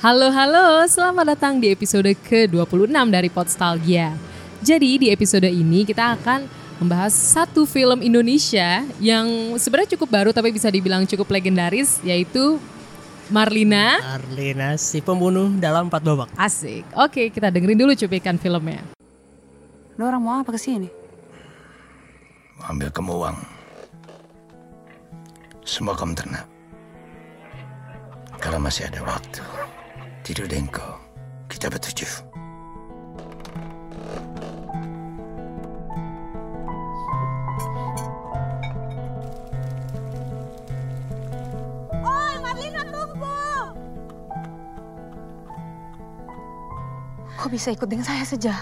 [0.00, 4.16] Halo halo, selamat datang di episode ke-26 dari Podstalgia.
[4.64, 6.48] Jadi di episode ini kita akan
[6.80, 9.28] membahas satu film Indonesia yang
[9.60, 12.56] sebenarnya cukup baru tapi bisa dibilang cukup legendaris yaitu
[13.28, 14.00] Marlina.
[14.00, 16.32] Marlina si pembunuh dalam empat babak.
[16.32, 16.88] Asik.
[16.96, 18.80] Oke, kita dengerin dulu cuplikan filmnya.
[20.00, 20.88] Lo orang mau apa ke sini?
[22.64, 23.36] Ambil kamu uang.
[25.68, 26.48] Semua kamu ternak.
[28.40, 29.44] Kalau masih ada waktu,
[30.24, 30.98] tidur dengko.
[31.50, 32.30] Kita bertujuh.
[47.40, 48.52] Kok bisa ikut dengan saya saja?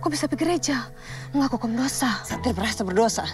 [0.00, 0.88] Kok bisa pergi gereja?
[1.36, 2.24] Melakukan dosa.
[2.24, 3.24] Saya tidak merasa berdosa.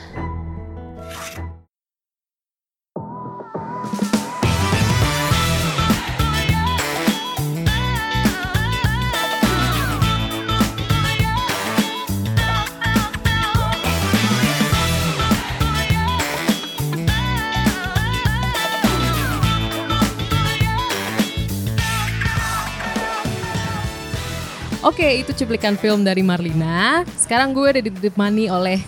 [24.83, 27.07] Oke, itu cuplikan film dari Marlina.
[27.15, 28.83] Sekarang gue udah ditemani oleh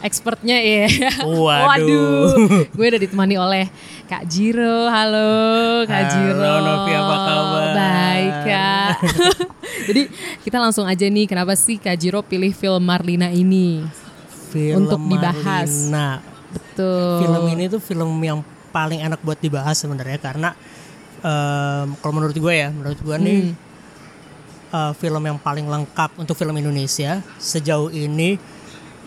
[0.00, 0.88] expertnya ya.
[1.20, 2.64] Waduh.
[2.72, 3.68] gue udah ditemani oleh
[4.08, 4.88] Kak Jiro.
[4.88, 6.52] Halo Kak Halo, Jiro.
[6.64, 7.64] Novi, apa kabar?
[7.76, 8.96] Baik Kak.
[9.92, 10.02] Jadi
[10.48, 13.84] kita langsung aja nih, kenapa sih Kak Jiro pilih film Marlina ini?
[14.48, 15.68] Film Untuk dibahas.
[15.68, 16.24] Marlina.
[16.56, 17.20] Betul.
[17.20, 18.40] Film ini tuh film yang
[18.72, 20.56] paling enak buat dibahas sebenarnya karena
[21.20, 23.40] em, kalau menurut gue ya, menurut gue nih
[24.74, 24.90] Hmm.
[24.90, 28.34] eh, film yang paling lengkap untuk film Indonesia sejauh ini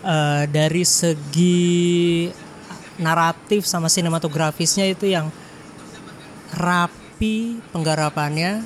[0.00, 2.24] eh, dari segi
[2.96, 5.28] naratif sama sinematografisnya itu yang
[6.56, 8.64] rapi penggarapannya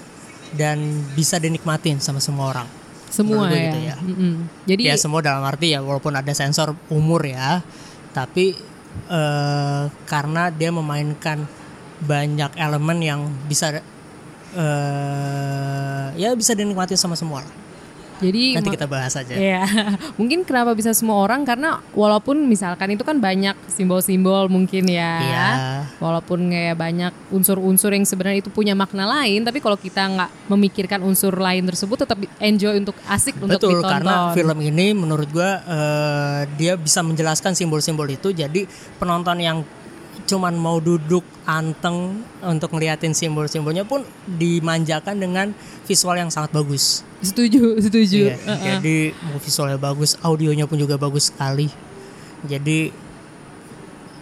[0.54, 0.78] dan
[1.18, 2.68] bisa dinikmatin sama semua orang.
[3.12, 3.56] Semua ya.
[3.58, 3.96] gitu ya.
[4.00, 4.34] Mm-mm.
[4.64, 7.60] Jadi ya semua dalam arti ya walaupun ada sensor umur ya
[8.14, 8.56] tapi
[9.10, 11.44] eh, karena dia memainkan
[12.02, 13.80] banyak elemen yang bisa
[14.52, 17.54] eh ya bisa dinikmati sama semua lah.
[18.22, 19.66] jadi nanti kita bahas aja Iya,
[20.20, 25.12] mungkin kenapa bisa semua orang karena walaupun misalkan itu kan banyak simbol-simbol mungkin ya.
[25.18, 25.48] Iya.
[25.98, 31.02] Walaupun kayak banyak unsur-unsur yang sebenarnya itu punya makna lain, tapi kalau kita nggak memikirkan
[31.02, 33.90] unsur lain tersebut tetap enjoy untuk asik untuk betul ditonton.
[33.90, 38.70] karena film ini menurut gua eh, dia bisa menjelaskan simbol-simbol itu jadi
[39.02, 39.66] penonton yang
[40.32, 45.52] cuman mau duduk anteng untuk ngeliatin simbol-simbolnya pun dimanjakan dengan
[45.84, 48.34] visual yang sangat bagus Setuju, setuju.
[48.34, 48.66] Iya, Uh-uh.
[48.66, 51.70] Jadi mau visualnya bagus, audionya pun juga bagus sekali.
[52.42, 52.90] Jadi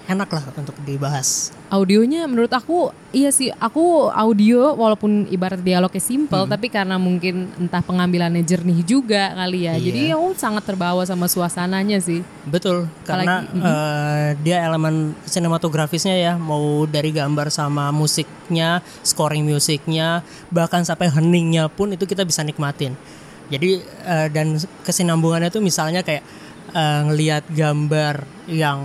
[0.04, 1.56] enak lah untuk dibahas.
[1.70, 6.50] Audionya menurut aku iya sih, aku audio walaupun ibarat dialognya simple, Hmm.
[6.50, 9.78] tapi karena mungkin entah pengambilannya jernih juga kali ya.
[9.78, 9.82] Iya.
[9.86, 12.26] Jadi aku sangat terbawa sama suasananya sih.
[12.42, 20.26] Betul, karena Apalagi- eh, dia elemen sinematografisnya ya, mau dari gambar sama musiknya, scoring musiknya,
[20.50, 22.98] bahkan sampai heningnya pun itu kita bisa nikmatin.
[23.46, 26.26] Jadi eh, dan kesinambungannya tuh misalnya kayak
[26.70, 28.82] eh, ngelihat gambar yang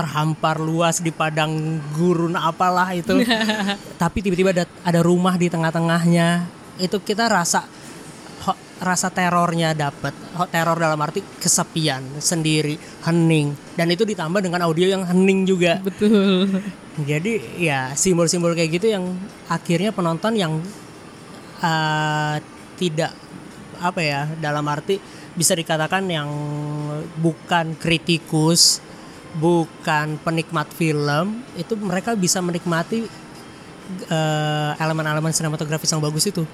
[0.00, 3.20] terhampar luas di padang gurun apalah itu,
[4.02, 6.48] tapi tiba-tiba ada, ada rumah di tengah-tengahnya,
[6.80, 7.68] itu kita rasa
[8.48, 10.16] ho- rasa terornya dapat
[10.48, 13.52] teror dalam arti kesepian sendiri hening.
[13.76, 15.84] Dan itu ditambah dengan audio yang hening juga.
[15.84, 16.48] Betul.
[17.10, 19.04] jadi ya simbol-simbol kayak gitu yang
[19.52, 20.52] akhirnya penonton yang
[21.60, 22.36] eh,
[22.80, 23.12] tidak
[23.80, 25.00] apa ya dalam arti
[25.32, 26.28] bisa dikatakan yang
[27.22, 28.82] bukan kritikus
[29.38, 33.06] bukan penikmat film itu mereka bisa menikmati
[34.10, 36.44] eh, elemen-elemen sinematografis yang bagus itu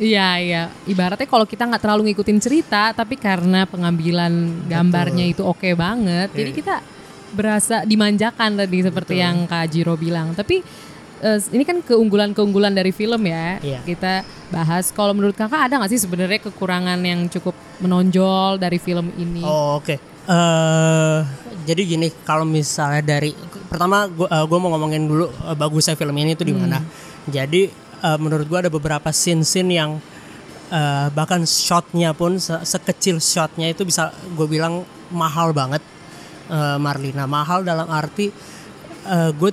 [0.00, 5.68] Iya iya, ibaratnya kalau kita nggak terlalu ngikutin cerita, tapi karena pengambilan gambarnya itu oke
[5.76, 6.58] banget, jadi Iya.
[6.58, 6.74] kita
[7.36, 9.22] berasa dimanjakan tadi seperti Betul.
[9.22, 10.32] yang Kak Jiro bilang.
[10.32, 10.64] Tapi
[11.22, 13.60] eh, ini kan keunggulan-keunggulan dari film ya.
[13.60, 13.80] Iya.
[13.84, 14.90] Kita bahas.
[14.90, 19.44] Kalau menurut kakak ada nggak sih sebenarnya kekurangan yang cukup menonjol dari film ini?
[19.44, 19.96] Oh, oke.
[20.22, 21.18] Eh,
[21.64, 23.32] jadi gini, kalau misalnya dari
[23.70, 26.82] pertama gue mau ngomongin dulu eh, bagusnya film ini tuh di mana.
[27.30, 27.70] Jadi
[28.02, 29.96] eh, menurut gue ada beberapa scene-scene yang
[30.68, 35.80] eh, bahkan shotnya pun se- sekecil shotnya itu bisa gue bilang mahal banget.
[36.52, 38.28] Eh, Marlina mahal dalam arti
[39.10, 39.50] gue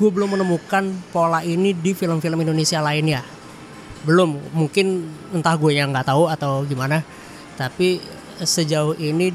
[0.00, 0.82] gue belum menemukan
[1.12, 3.22] pola ini di film-film Indonesia lainnya.
[4.00, 7.04] Belum, mungkin entah gue yang nggak tahu atau gimana.
[7.54, 8.00] Tapi
[8.40, 9.28] sejauh ini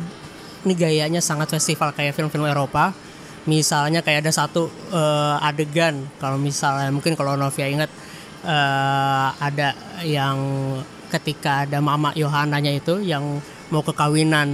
[0.66, 2.92] ini gayanya sangat festival kayak film-film Eropa.
[3.46, 7.94] Misalnya kayak ada satu eh, adegan kalau misalnya mungkin kalau Novia ingat
[8.42, 10.38] eh, ada yang
[11.14, 13.38] ketika ada mama Yohananya itu yang
[13.70, 14.50] mau ke kawinan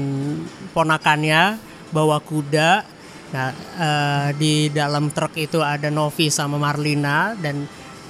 [0.75, 1.56] ponakannya
[1.96, 2.84] bawa kuda.
[3.31, 3.50] Nah,
[3.80, 7.64] eh, di dalam truk itu ada Novi sama Marlina dan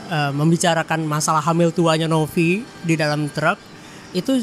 [0.10, 3.62] eh, membicarakan masalah hamil tuanya Novi di dalam truk.
[4.18, 4.42] Itu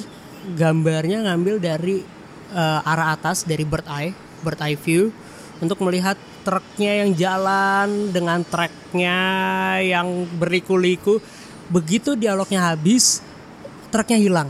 [0.55, 2.18] gambarnya ngambil dari
[2.53, 4.13] eh, arah atas dari bird eye,
[4.45, 5.11] bird eye view
[5.59, 6.15] untuk melihat
[6.47, 9.21] truknya yang jalan dengan treknya
[9.83, 11.21] yang berliku-liku.
[11.69, 13.21] Begitu dialognya habis,
[13.93, 14.49] truknya hilang.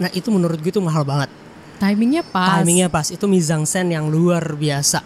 [0.00, 1.28] Nah itu menurut gue itu mahal banget.
[1.76, 2.62] Timingnya pas.
[2.62, 3.12] Timingnya pas.
[3.12, 3.28] Itu
[3.68, 5.04] scène yang luar biasa.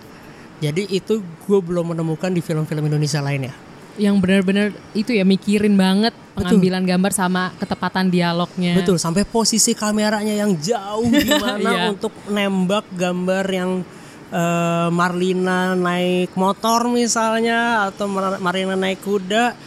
[0.59, 3.68] Jadi itu gue belum menemukan di film-film Indonesia lainnya.
[3.99, 8.79] Yang benar-benar itu ya mikirin banget pengambilan gambar sama ketepatan dialognya.
[8.79, 11.83] Betul, sampai posisi kameranya yang jauh gimana Iya.
[11.91, 13.83] untuk nembak gambar yang
[14.31, 19.59] eh, Marlina naik motor misalnya atau Mar- Marlina naik kuda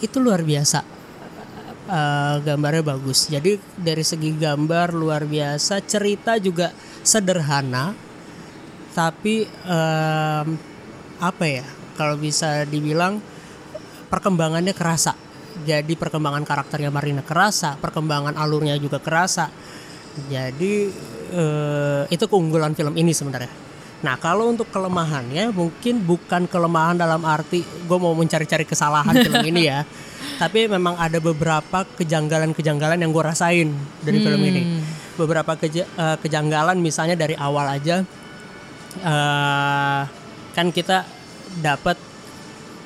[0.00, 0.80] itu luar biasa.
[1.86, 3.28] Eh, gambarnya bagus.
[3.28, 6.72] Jadi dari segi gambar luar biasa, cerita juga
[7.04, 7.94] sederhana,
[8.90, 10.48] tapi em,
[11.16, 11.62] apa ya?
[11.94, 13.22] Kalau bisa dibilang
[14.08, 15.14] perkembangannya kerasa.
[15.56, 19.48] Jadi perkembangan karakternya Marina kerasa, perkembangan alurnya juga kerasa.
[20.28, 20.92] Jadi
[21.32, 23.48] eh, itu keunggulan film ini sebenarnya.
[23.96, 29.64] Nah kalau untuk kelemahannya mungkin bukan kelemahan dalam arti gue mau mencari-cari kesalahan film ini
[29.64, 29.88] ya,
[30.36, 33.72] tapi memang ada beberapa kejanggalan-kejanggalan yang gue rasain
[34.04, 34.62] dari film ini.
[35.16, 38.04] Beberapa keja- eh, kejanggalan misalnya dari awal aja
[39.00, 40.00] eh,
[40.52, 41.04] kan kita
[41.56, 41.96] dapat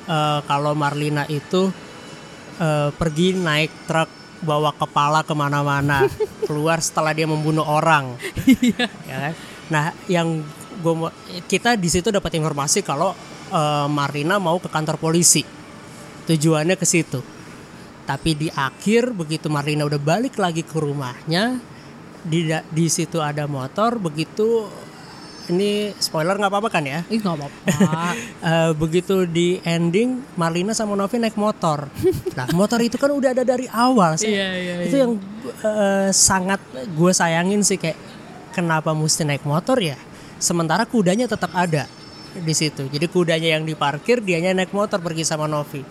[0.07, 1.69] eh, kalau Marlina itu
[2.61, 4.09] eh, pergi naik truk
[4.41, 6.09] bawa kepala ke mana-mana
[6.49, 8.17] keluar setelah dia membunuh orang.
[9.05, 9.33] Ya kan?
[9.69, 10.41] Nah yang
[10.81, 11.13] gua
[11.45, 13.13] kita di situ dapat informasi kalau
[13.53, 15.45] eh, Marlina mau ke kantor polisi.
[16.21, 17.19] Tujuannya ke situ.
[18.05, 21.61] Tapi di akhir begitu Marlina udah balik lagi ke rumahnya
[22.21, 24.69] di di situ ada motor begitu
[25.51, 27.59] ini spoiler nggak apa-apa kan ya Ih nggak apa-apa.
[28.41, 31.85] Eh, begitu di ending Marlina sama Novi naik motor.
[32.33, 34.17] Nah motor itu kan udah ada dari awal.
[34.17, 35.13] Saya- Iya, iya, itu yang
[35.61, 36.57] eh, sangat
[36.89, 37.95] gue sayangin sih kayak
[38.49, 39.93] kenapa mesti naik motor ya?
[40.37, 41.85] Sementara kudanya tetap ada
[42.33, 42.87] di situ.
[42.87, 45.85] Jadi kudanya yang diparkir, dianya naik motor pergi sama Novi.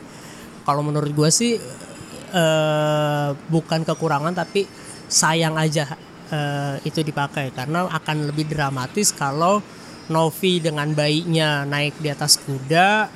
[0.61, 1.55] Kalau menurut gue sih
[2.31, 4.67] eh, bukan kekurangan tapi
[5.07, 5.87] sayang aja
[6.31, 7.53] eh, itu dipakai.
[7.53, 9.61] Karena akan lebih dramatis kalau
[10.11, 13.07] Novi dengan bayinya naik di atas kuda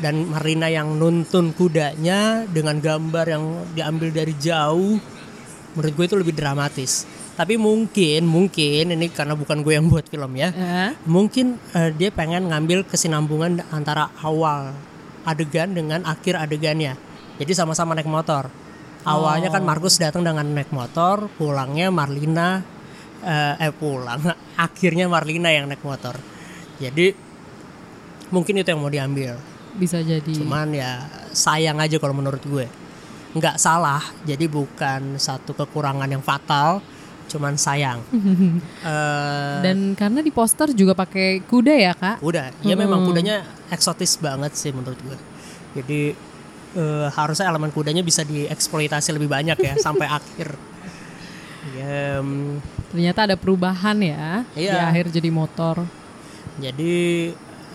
[0.00, 3.44] dan Marina yang nuntun kudanya dengan gambar yang
[3.76, 4.96] diambil dari jauh
[5.76, 7.04] menurut gue itu lebih dramatis.
[7.36, 12.10] Tapi mungkin mungkin ini karena bukan gue yang buat film ya Eh, mungkin eh, dia
[12.12, 14.72] pengen ngambil kesinambungan antara awal
[15.24, 16.96] adegan dengan akhir adegannya.
[17.40, 18.48] Jadi sama-sama naik motor
[19.04, 22.60] awalnya kan Markus datang dengan naik motor pulangnya Marlina
[23.24, 24.20] eh, eh pulang.
[24.66, 26.16] Akhirnya Marlina yang naik motor.
[26.80, 27.12] Jadi
[28.32, 29.36] mungkin itu yang mau diambil.
[29.70, 30.34] Bisa jadi.
[30.34, 32.66] cuman ya sayang aja kalau menurut gue.
[33.30, 36.82] Nggak salah jadi bukan satu kekurangan yang fatal
[37.30, 38.02] cuman sayang.
[38.80, 42.24] Eh, Dan karena di poster juga pakai kuda ya kak.
[42.24, 45.18] Udah, ya memang kudanya eksotis banget sih menurut gue.
[45.76, 46.16] Jadi
[46.74, 50.54] eh, harusnya elemen kudanya bisa dieksploitasi lebih banyak ya sampai akhir.
[51.76, 54.42] Ya, mm, Ternyata ada perubahan ya.
[54.56, 54.72] Iya.
[54.74, 55.86] Di akhir jadi motor.
[56.60, 56.96] jadi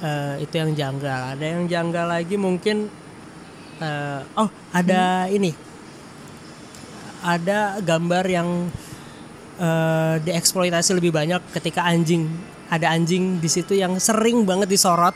[0.03, 1.21] eh, itu yang janggal.
[1.37, 2.89] Ada yang janggal lagi mungkin.
[3.81, 5.51] eh, oh, ada ini.
[7.25, 8.69] Ada gambar yang
[9.57, 12.29] eh, dieksploitasi lebih banyak ketika anjing.
[12.69, 15.13] Ada anjing di situ yang sering banget disorot.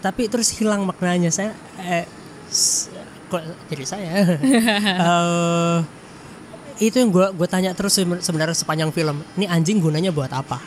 [0.00, 1.28] Tapi terus hilang maknanya.
[1.30, 1.52] Saya
[1.84, 2.06] eh,
[3.70, 4.10] jadi saya.
[5.00, 5.78] Eh,
[6.80, 9.22] itu yang gue gue tanya terus seben- sebenarnya sepanjang film.
[9.36, 10.58] Ini anjing gunanya buat apa?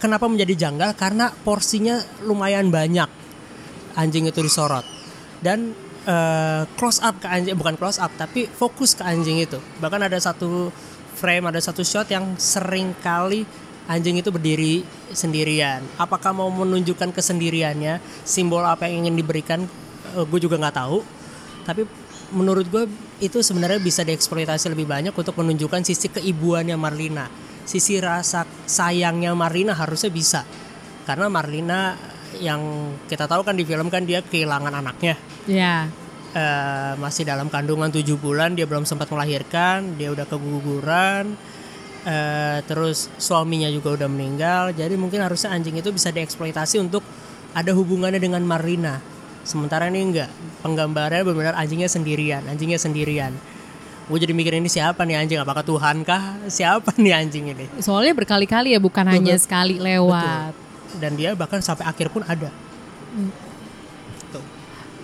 [0.00, 0.96] Kenapa menjadi janggal?
[0.96, 3.08] Karena porsinya lumayan banyak
[3.98, 4.86] anjing itu disorot
[5.42, 5.74] dan
[6.06, 9.58] eh, close up ke anjing bukan close up tapi fokus ke anjing itu.
[9.82, 10.70] Bahkan ada satu
[11.18, 13.42] frame ada satu shot yang sering kali
[13.90, 15.82] anjing itu berdiri sendirian.
[15.98, 19.60] Apakah mau menunjukkan kesendiriannya, simbol apa yang ingin diberikan?
[20.14, 20.98] Gue juga nggak tahu.
[21.64, 21.82] Tapi
[22.32, 22.84] menurut gue
[23.18, 27.28] itu sebenarnya bisa dieksploitasi lebih banyak untuk menunjukkan sisi keibuannya Marlina,
[27.64, 30.44] sisi rasa sayangnya Marlina harusnya bisa.
[31.04, 31.96] Karena Marlina
[32.36, 32.60] yang
[33.08, 35.16] kita tahu kan di film kan dia kehilangan anaknya
[35.48, 35.88] Ya.
[36.36, 41.32] eh, masih dalam kandungan tujuh bulan dia belum sempat melahirkan dia udah keguguran
[42.04, 47.00] eh, terus suaminya juga udah meninggal jadi mungkin harusnya anjing itu bisa dieksploitasi untuk
[47.56, 49.00] ada hubungannya dengan Marina
[49.46, 50.30] Sementara ini enggak.
[50.60, 53.32] Penggambarannya benar-benar anjingnya sendirian, anjingnya sendirian.
[54.08, 55.38] Gue jadi mikir ini siapa nih anjing?
[55.44, 56.40] Apakah Tuhan kah?
[56.48, 57.68] Siapa nih anjing ini?
[57.84, 60.56] Soalnya berkali-kali ya bukan hanya sekali lewat.
[60.96, 62.48] Dan dia bahkan sampai akhir pun ada.
[64.32, 64.40] Tuh.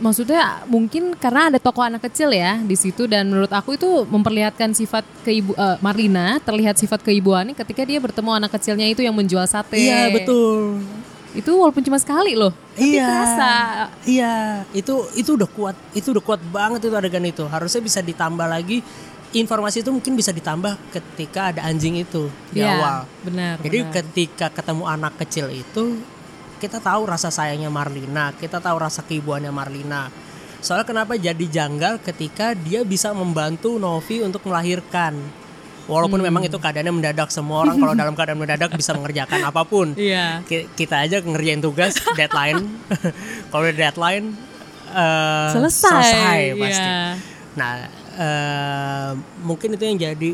[0.00, 4.73] Maksudnya mungkin karena ada tokoh anak kecil ya di situ dan menurut aku itu memperlihatkan
[4.73, 9.45] sifat keibu eh, Marlina terlihat sifat keibuannya ketika dia bertemu anak kecilnya itu yang menjual
[9.45, 9.76] sate.
[9.76, 10.81] Iya betul.
[11.35, 12.55] Itu walaupun cuma sekali loh.
[12.79, 13.07] Tapi Iya.
[13.07, 13.53] terasa.
[14.07, 14.35] Iya,
[14.71, 17.45] itu itu udah kuat, itu udah kuat banget itu adegan itu.
[17.50, 18.81] Harusnya bisa ditambah lagi
[19.35, 22.99] informasi itu mungkin bisa ditambah ketika ada anjing itu di Iya, awal.
[23.26, 23.59] Benar.
[23.59, 23.93] Jadi benar.
[23.99, 25.99] ketika ketemu anak kecil itu
[26.62, 30.09] kita tahu rasa sayangnya Marlina, kita tahu rasa keibuannya Marlina.
[30.64, 35.19] Soalnya kenapa jadi janggal ketika dia bisa membantu Novi untuk melahirkan.
[35.85, 36.26] Walaupun Hmm.
[36.26, 40.41] memang itu keadaannya mendadak semua orang kalau dalam keadaan mendadak bisa mengerjakan apa pun Iya.
[40.43, 42.64] ki- kita aja ngerjain tugas deadline
[43.53, 44.33] kalau deadline
[44.88, 46.57] eh, Selesai.
[46.57, 47.21] pasti Iya.
[47.53, 47.73] nah
[48.14, 49.11] eh,
[49.41, 50.31] mungkin itu yang jadi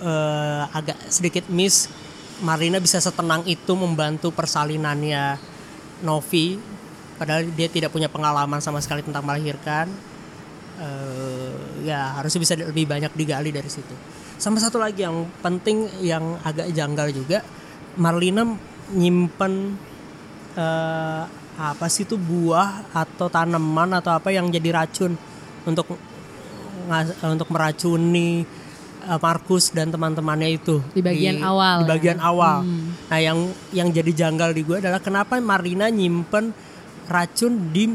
[0.00, 1.86] eh, agak sedikit miss
[2.38, 5.38] Marlina bisa setenang itu membantu persalinannya
[6.00, 6.58] Novi
[7.14, 9.86] padahal dia tidak punya pengalaman sama sekali tentang melahirkan
[10.72, 11.52] Eh,
[11.84, 13.92] ya harusnya bisa lebih banyak digali dari situ
[14.42, 17.46] sama satu lagi yang penting yang agak janggal juga
[17.94, 18.42] Marlina
[18.90, 19.78] nyimpen
[20.58, 21.22] eh,
[21.62, 25.14] apa sih itu buah atau tanaman atau apa yang jadi racun
[25.62, 25.94] untuk
[27.22, 28.42] untuk meracuni
[29.06, 30.82] eh, Markus dan teman-temannya itu.
[30.90, 31.90] Di bagian awal di ya.
[31.94, 32.66] bagian awal
[33.06, 33.38] nah yang
[33.70, 36.50] yang jadi janggal di gue adalah kenapa Marlina nyimpen
[37.06, 37.86] racun di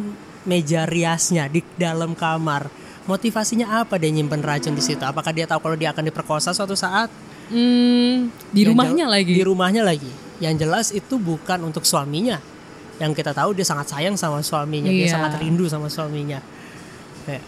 [0.47, 5.63] meja riasnya di dalam kamar motivasinya apa dia nyimpen racun di situ apakah dia tahu
[5.63, 7.07] kalau dia akan diperkosa suatu saat
[7.47, 9.31] Hmm, di yang rumahnya lagi.
[9.31, 10.11] Di rumahnya lagi.
[10.43, 12.43] Yang jelas itu bukan untuk suaminya.
[12.99, 15.15] Yang kita tahu dia sangat sayang sama suaminya, dia Iya.
[15.15, 16.43] sangat rindu sama suaminya.
[17.23, 17.43] Kayak,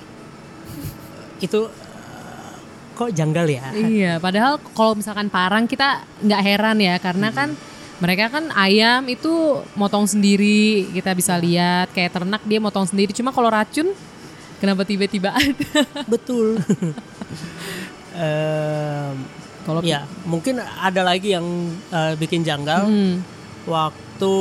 [1.44, 2.56] itu eh,
[2.96, 3.66] kok janggal ya?
[3.76, 7.52] Iya, padahal kalau misalkan parang kita nggak heran ya karena kan
[8.00, 13.12] mereka kan ayam itu motong sendiri, kita bisa lihat kayak ternak dia motong sendiri.
[13.12, 13.92] Cuma kalau racun
[14.60, 15.70] kenapa tiba-tiba ada?
[16.06, 16.60] Betul.
[18.12, 19.16] Em,
[19.62, 21.46] Kalau ya mungkin ada lagi yang
[21.88, 23.22] eh, bikin janggal Hmm.
[23.64, 24.36] waktu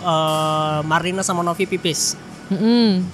[0.00, 2.16] eh, Marina sama Novi pipis.
[2.44, 3.04] Mm-mm.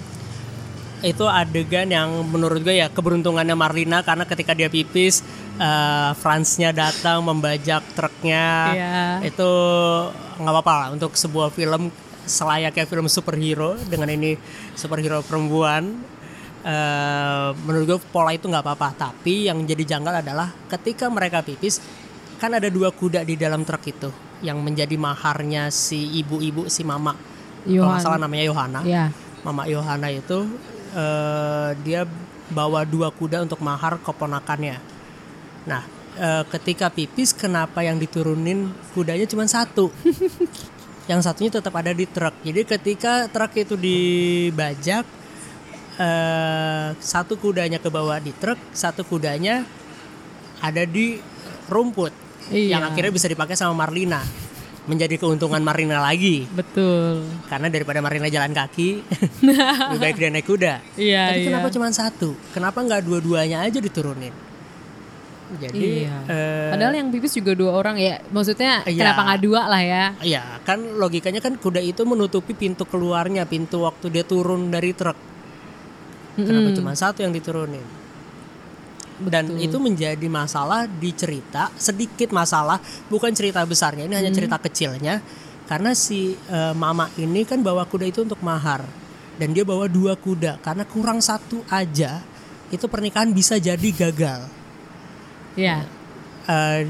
[1.00, 5.24] itu adegan yang menurut gue ya keberuntungannya Marlina karena ketika dia pipis
[5.56, 9.00] eh, Franznya datang membajak truknya Iya.
[9.24, 9.50] itu
[10.36, 11.88] nggak apa-apa lah untuk sebuah film
[12.22, 14.36] selayaknya film superhero dengan ini
[14.72, 16.04] superhero perempuan
[16.64, 21.80] eh, menurut gue pola itu nggak apa-apa tapi yang jadi janggal adalah ketika mereka pipis
[22.40, 24.08] kan ada dua kuda di dalam truk itu
[24.40, 27.88] yang menjadi maharnya si ibu-ibu si mama kalau Yohan.
[27.92, 29.04] nggak salah namanya Yohana Ya.
[29.40, 30.48] Mama Yohana itu
[30.96, 32.04] eh, dia
[32.50, 34.76] bawa dua kuda untuk mahar keponakannya.
[35.64, 35.82] Nah,
[36.18, 39.88] eh, ketika pipis kenapa yang diturunin kudanya cuma satu?
[41.10, 42.36] yang satunya tetap ada di truk.
[42.44, 45.08] Jadi ketika truk itu dibajak
[46.00, 49.68] eh, satu kudanya ke bawah di truk, satu kudanya
[50.58, 51.20] ada di
[51.68, 52.10] rumput.
[52.48, 52.80] Iya.
[52.80, 54.24] Yang akhirnya bisa dipakai sama Marlina.
[54.80, 57.22] Menjadi keuntungan Marlina lagi Betul.
[57.46, 59.04] karena daripada Marina jalan kaki
[59.92, 61.46] lebih baik dia naik kuda Iya, tapi iya.
[61.52, 64.32] kenapa cuma satu kenapa nggak dua-duanya aja diturunin
[65.62, 66.16] jadi Iya.
[66.26, 68.18] eh, Padahal yang pipis juga dua orang ya.
[68.32, 68.98] Maksudnya Iya.
[69.04, 70.04] kenapa nggak dua lah ya?
[70.22, 75.14] ya kan logikanya kan kuda itu menutupi pintu keluarnya pintu waktu dia turun dari truk
[76.36, 77.82] kenapa cuma satu yang diturunin?
[79.20, 82.80] Dan itu menjadi masalah di cerita sedikit masalah
[83.12, 85.20] bukan cerita besarnya ini hanya cerita kecilnya.
[85.68, 88.82] Karena si eh, mama ini kan bawa kuda itu untuk mahar
[89.36, 90.58] dan dia bawa dua kuda.
[90.64, 92.24] Karena kurang satu aja
[92.72, 94.48] itu pernikahan bisa jadi gagal.
[95.54, 95.84] Ya.
[96.48, 96.88] Eh,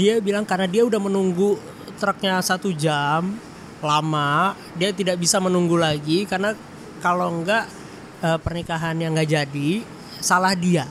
[0.00, 1.60] dia bilang karena dia udah menunggu
[1.96, 3.36] truknya satu jam
[3.84, 6.24] lama dia tidak bisa menunggu lagi.
[6.24, 6.56] Karena
[7.04, 7.68] kalau enggak
[8.26, 9.70] eh, pernikahannya nggak jadi
[10.18, 10.90] salah dia.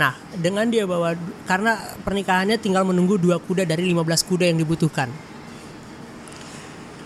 [0.00, 1.12] Nah dengan dia bawa
[1.44, 5.12] karena pernikahannya tinggal menunggu dua kuda dari 15 kuda yang dibutuhkan.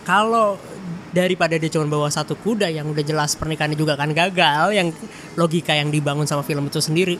[0.06, 0.54] Kalau
[1.10, 4.94] daripada dia cuma bawa satu kuda yang udah jelas pernikahannya juga kan gagal yang
[5.34, 7.16] logika yang dibangun sama film itu sendiri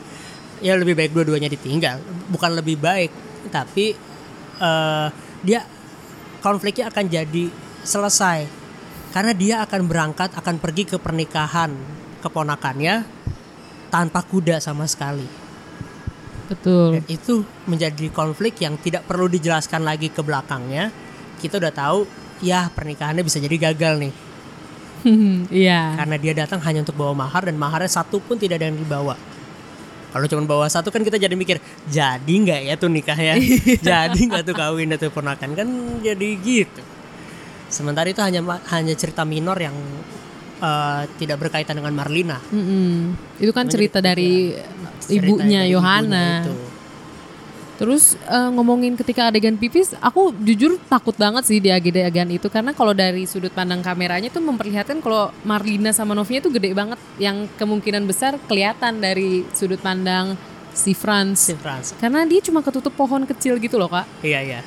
[0.63, 1.99] ya lebih baik dua-duanya ditinggal.
[2.31, 3.11] Bukan lebih baik
[3.51, 3.91] tapi
[4.63, 5.07] eh,
[5.43, 5.61] dia
[6.39, 7.45] konfliknya akan jadi
[7.83, 8.47] selesai.
[9.11, 11.96] Karena dia akan berangkat akan pergi ke pernikahan
[12.27, 13.07] keponakannya
[13.87, 15.25] tanpa kuda sama sekali
[16.47, 16.99] Betul.
[16.99, 20.91] dan itu menjadi konflik yang tidak perlu dijelaskan lagi ke belakangnya
[21.39, 21.99] kita udah tahu
[22.43, 24.13] ya pernikahannya bisa jadi gagal nih
[25.63, 25.97] Iya.
[26.03, 29.15] karena dia datang hanya untuk bawa mahar dan maharnya satu pun tidak ada yang dibawa.
[30.07, 33.37] Kalau cuma bawa satu kan kita jadi mikir jadi nggak ya tuh nikahnya,
[33.93, 35.67] jadi nggak tuh kawin atau ponakan kan
[36.01, 36.81] jadi gitu.
[37.67, 38.41] Sementara itu hanya
[38.71, 39.75] hanya cerita minor yang
[40.57, 42.37] eh, tidak berkaitan dengan Marlina.
[42.49, 43.13] Mm-mm.
[43.37, 44.53] Itu kan cerita dari
[44.97, 46.41] Cerita ibunya Yohana.
[46.43, 46.53] itu.
[47.77, 52.73] Terus eh, ngomongin ketika adegan pipis, aku jujur takut banget sih di adegan itu karena
[52.73, 57.45] kalau dari sudut pandang kameranya tuh memperlihatkan kalau Marlina sama Novia tuh gede banget yang
[57.53, 60.33] kemungkinan besar kelihatan dari sudut pandang
[60.73, 61.37] si Franz.
[61.45, 61.93] Si Frans.
[62.01, 64.09] Karena dia cuma ketutup pohon kecil gitu loh kak.
[64.25, 64.59] Iya iya.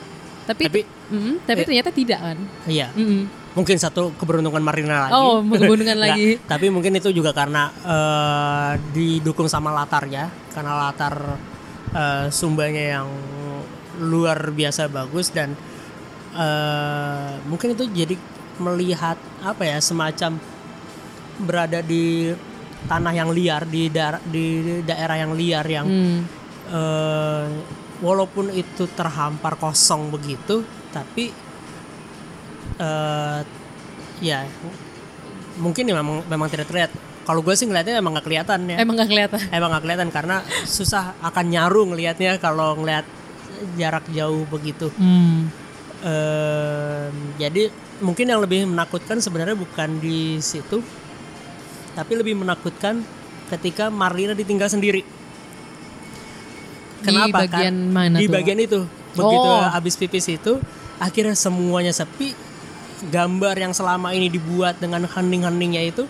[0.47, 2.39] Tapi Tapi- Mm, tapi eh, ternyata tidak kan.
[2.71, 2.87] Iya.
[2.95, 3.27] Mm-mm.
[3.51, 5.15] Mungkin satu keberuntungan Marlina lagi.
[5.15, 6.29] Oh, keberuntungan Nggak, lagi.
[6.39, 11.15] Tapi mungkin itu juga karena eh, didukung sama latarnya, karena latar
[11.91, 13.09] eh, sumbanya yang
[14.01, 15.59] luar biasa bagus dan
[16.33, 18.15] eh, mungkin itu jadi
[18.61, 20.37] melihat apa ya semacam
[21.41, 22.31] berada di
[22.87, 24.45] tanah yang liar di daerah di
[24.85, 26.21] daerah yang liar yang Hmm.
[26.71, 27.47] eh,
[28.01, 31.33] walaupun itu terhampar kosong begitu tapi
[32.77, 33.41] eh
[34.21, 34.45] ya
[35.57, 38.97] mungkin ya memang memang tidak terlihat kalau gue sih ngeliatnya emang nggak kelihatan ya Emang
[38.97, 39.41] gak kelihatan.
[39.51, 43.05] emang nggak kelihatan karena susah akan nyaru ngelihatnya kalau ngelihat
[43.75, 45.49] jarak jauh begitu Hmm.
[46.01, 47.69] Em, jadi
[48.01, 50.81] mungkin yang lebih menakutkan sebenarnya bukan di situ
[51.93, 53.05] tapi lebih menakutkan
[53.49, 55.05] ketika Marlina ditinggal sendiri
[57.01, 57.89] Kenapa Di bagian kan?
[57.91, 58.35] mana Di tuh?
[58.35, 58.81] bagian itu.
[59.11, 59.65] Begitu Oh.
[59.67, 60.61] habis pipis itu
[60.97, 62.37] akhirnya semuanya sepi.
[63.03, 66.05] Gambar yang selama ini dibuat dengan hening-heningnya itu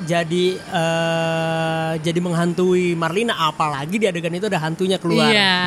[0.00, 5.28] jadi eh, jadi menghantui Marlina apalagi di adegan itu ada hantunya keluar.
[5.28, 5.60] Iya.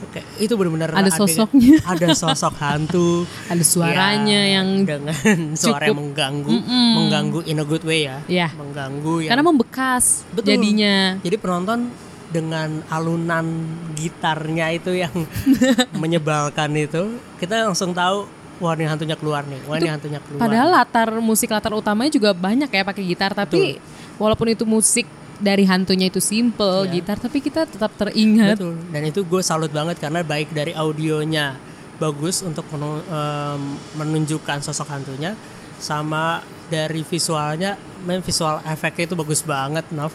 [0.00, 1.76] Oke, itu benar-benar Ada adegan- sosoknya.
[1.92, 3.24] ada sosok hantu.
[3.46, 5.14] Ada suaranya Ya, yang dengan
[5.60, 6.88] suara yang mengganggu, Mm-mm.
[6.96, 8.18] mengganggu in a good way ya.
[8.26, 8.48] Iya.
[8.56, 10.56] Mengganggu yang karena membekas Betul.
[10.56, 11.20] jadinya.
[11.20, 11.80] Jadi penonton
[12.28, 13.46] dengan alunan
[13.92, 15.12] gitarnya itu yang
[16.02, 18.24] menyebalkan itu, kita langsung tahu
[18.60, 20.40] wah ini hantunya keluar nih, wah ini hantunya keluar.
[20.44, 23.80] Padahal latar musik latar utamanya juga banyak ya pakai gitar, tapi
[24.20, 25.08] walaupun itu musik
[25.40, 27.00] dari hantunya itu simple Iya.
[27.00, 28.60] gitar, tapi kita tetap teringat.
[28.60, 28.76] Betul.
[28.92, 31.56] Dan itu gue salut banget karena baik dari audionya
[31.96, 33.00] bagus untuk menu-
[33.96, 35.32] menunjukkan sosok hantunya,
[35.80, 40.12] sama dari visualnya, main visual efeknya itu bagus banget, Nov.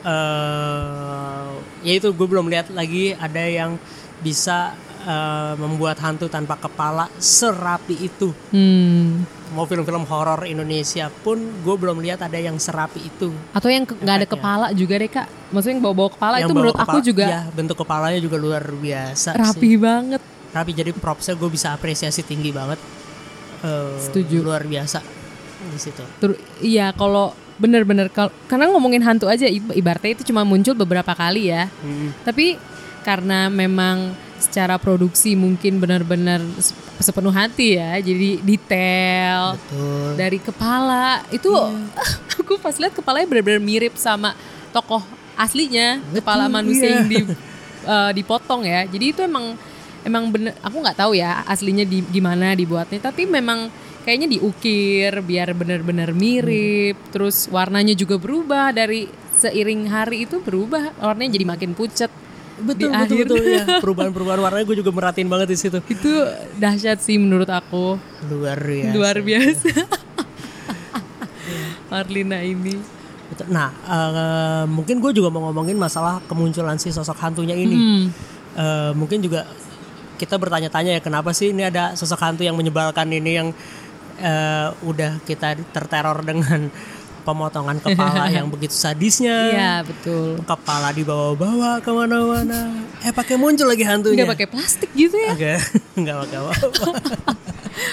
[0.00, 1.48] eh
[1.84, 3.76] ya itu gue belum lihat lagi ada yang
[4.20, 8.30] bisa eh, membuat hantu tanpa kepala serapi itu.
[8.50, 9.24] Hmm.
[9.50, 13.34] Mau film-film horor Indonesia pun gue belum lihat ada yang serapi itu.
[13.50, 15.26] Atau yang nggak ada kepala juga deh kak.
[15.50, 18.36] Maksudnya yang bawa-bawa kepala Yang itu bawa menurut aku kepala- juga ya, bentuk kepalanya juga
[18.36, 19.40] luar biasa sih.
[19.40, 20.22] rapi banget.
[20.50, 22.74] rapi jadi propsnya gue bisa apresiasi tinggi banget
[23.60, 24.40] Eh, Setuju.
[24.40, 24.98] luar biasa
[25.62, 30.42] di situ Ter- iya kalau bener-bener kal- karena ngomongin hantu aja ib- ibaratnya itu cuma
[30.42, 31.68] muncul beberapa kali ya.
[31.78, 32.10] Hmm.
[32.20, 32.56] Tapi
[33.00, 38.00] karena memang secara produksi mungkin benar-benar se- sepenuh hati ya.
[38.00, 39.54] Jadi detail.
[39.54, 40.08] Betul.
[40.16, 41.22] Dari kepala.
[41.28, 41.52] Itu
[42.40, 44.32] aku pas lihat kepalanya benar-benar mirip sama
[44.72, 45.04] tokoh
[45.36, 46.00] aslinya.
[46.16, 46.94] Kepala manusia iya.
[46.98, 47.18] yang di,
[47.84, 48.88] eh, dipotong ya.
[48.88, 49.54] Jadi itu emang
[50.00, 52.98] emang bener aku nggak tahu ya aslinya di gimana dibuatnya.
[52.98, 53.68] Tapi memang
[54.02, 56.96] kayaknya diukir biar benar-benar mirip.
[57.12, 58.72] Terus warnanya juga berubah.
[58.72, 60.96] Dari seiring hari itu berubah.
[61.00, 62.12] Warnanya jadi makin pucat
[62.62, 63.24] betul di betul akhir.
[63.26, 65.78] betul ya perubahan-perubahan warnanya gue juga merhatiin banget di situ.
[65.88, 66.12] Itu
[66.60, 67.96] dahsyat sih menurut aku.
[68.28, 68.94] Luar biasa.
[68.94, 69.68] Luar biasa.
[71.90, 72.78] Marlina ini.
[73.50, 77.76] Nah eh, mungkin gue juga mau ngomongin masalah kemunculan si sosok hantunya ini.
[77.76, 78.04] Hmm.
[78.54, 79.46] Eh, mungkin juga
[80.20, 83.48] kita bertanya-tanya ya kenapa sih ini ada sosok hantu yang menyebalkan ini yang
[84.20, 86.68] eh, udah kita terteror dengan
[87.20, 90.40] pemotongan kepala yang begitu sadisnya Iya betul.
[90.42, 95.32] kepala dibawa-bawa ke mana-mana eh pakai muncul lagi hantunya Nggak pakai plastik gitu ya?
[95.32, 95.52] Oke,
[96.00, 96.52] nggak pakai apa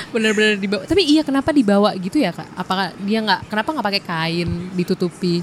[0.09, 0.83] Bener-bener dibawa.
[0.83, 2.47] Tapi iya kenapa dibawa gitu ya kak?
[2.55, 3.47] Apakah dia nggak?
[3.47, 5.39] Kenapa nggak pakai kain ditutupi?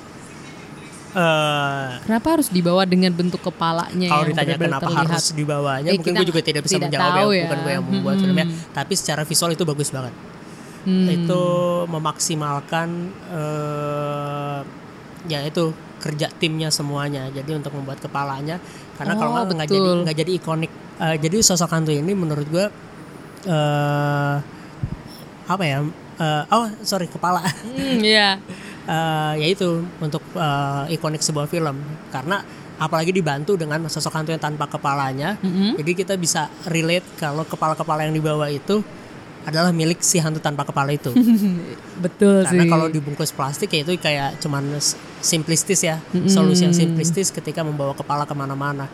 [1.14, 5.10] Eh, Kenapa harus dibawa dengan bentuk kepalanya kalau ditanya benar-benar kenapa terlihat?
[5.14, 7.42] harus dibawanya, Eh, mungkin gue juga tidak bisa tidak menjawab ya, ya.
[7.46, 8.24] bukan gue yang membuat Mm-mm.
[8.26, 8.46] filmnya.
[8.74, 10.10] Tapi secara visual itu bagus banget.
[10.84, 11.08] Hmm.
[11.08, 11.42] Itu
[11.88, 12.88] memaksimalkan
[13.32, 14.60] eh,
[15.26, 17.32] ya itu kerja timnya semuanya.
[17.32, 18.60] Jadi untuk membuat kepalanya,
[19.00, 20.72] karena kalau Oh, nggak nggak jadi nggak jadi ikonik.
[21.00, 22.66] Eh, jadi sosok hantu ini menurut gue
[23.48, 24.36] eh
[25.44, 25.80] apa ya?
[26.14, 27.40] Eh, oh sorry kepala.
[27.42, 28.36] Hmm, iya.
[28.84, 31.80] eh ya itu untuk eh, ikonik sebuah film
[32.12, 32.44] karena
[32.76, 35.78] apalagi dibantu dengan sosok hantu yang tanpa kepalanya Mm-mm.
[35.78, 38.82] jadi kita bisa relate kalau kepala-kepala yang dibawa itu
[39.44, 41.12] adalah milik si hantu tanpa kepala itu.
[42.04, 42.70] Betul Karena sih.
[42.70, 44.76] kalau dibungkus plastik ya itu kayak cuman
[45.20, 48.88] simplistis ya, solusi yang simplistis ketika membawa kepala ke mana-mana.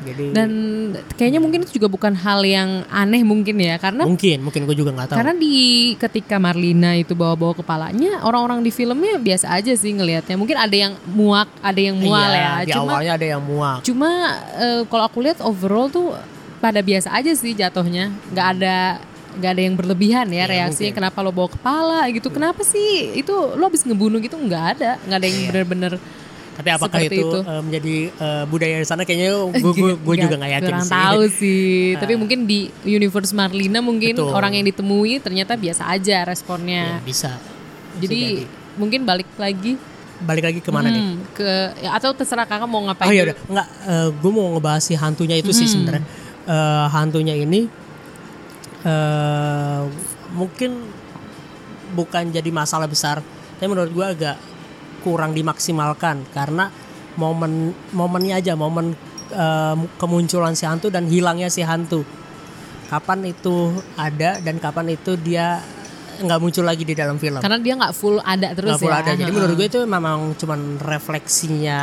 [0.00, 0.50] Jadi Dan
[1.12, 4.96] kayaknya mungkin itu juga bukan hal yang aneh mungkin ya karena mungkin mungkin gue juga
[4.96, 5.18] nggak tahu.
[5.20, 5.52] karena di
[6.00, 10.40] ketika Marlina itu bawa-bawa kepalanya orang-orang di filmnya biasa aja sih ngelihatnya.
[10.40, 12.52] Mungkin ada yang muak, ada yang mual Iya, ya.
[12.64, 13.78] Di Cuma awalnya ada yang muak.
[13.84, 14.10] cuma
[14.56, 16.16] eh, kalau aku lihat overall tuh
[16.56, 18.08] pada biasa aja sih jatuhnya.
[18.32, 18.76] nggak ada
[19.32, 20.98] nggak ada yang berlebihan ya Iya, reaksinya mungkin.
[21.06, 25.16] kenapa lo bawa kepala gitu kenapa sih itu lo habis ngebunuh gitu nggak ada nggak
[25.16, 25.48] ada yang Iya.
[25.48, 25.92] bener-bener
[26.50, 27.38] Tapi apakah seperti itu, itu.
[27.42, 29.30] eh, menjadi eh, budaya di sana kayaknya
[29.64, 30.92] gue gue juga nggak yakin kurang sih.
[30.92, 34.30] tahu sih tapi mungkin di universe Marlina mungkin Betul.
[34.30, 37.38] orang yang ditemui ternyata biasa aja Ya, responnya bisa.
[37.96, 39.78] jadi mungkin balik lagi
[40.20, 41.00] Balik lagi ke mana nih?
[41.00, 41.48] hmm, ke
[41.80, 43.24] ya, atau terserah kakak mau ngapain Oh dulu.
[43.24, 43.68] udah, enggak,
[44.14, 46.04] gue mau ngebahas si hantunya itu sih sebenarnya.
[46.42, 47.72] Eh, hantunya ini
[48.80, 49.82] eh
[50.32, 50.88] mungkin
[51.92, 53.20] bukan jadi masalah besar,
[53.58, 54.36] tapi menurut gue agak
[55.02, 56.70] kurang dimaksimalkan karena
[57.18, 58.94] momen momennya aja, momen
[59.34, 62.06] eh, kemunculan si hantu dan hilangnya si hantu.
[62.90, 65.62] Kapan itu ada dan kapan itu dia
[66.20, 67.40] nggak muncul lagi di dalam film.
[67.40, 69.10] karena dia nggak full ada terus Nggak full ya ada.
[69.16, 71.82] Jadi menurut gue itu memang cuman refleksinya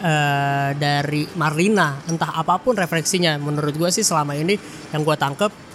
[0.00, 2.00] eh, dari Marlina.
[2.08, 3.36] Entah apa pun refleksinya.
[3.36, 4.56] Menurut gue sih selama ini
[4.94, 5.69] yang gue tangkep